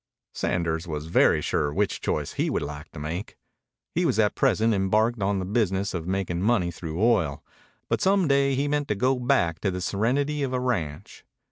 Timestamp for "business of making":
5.45-6.41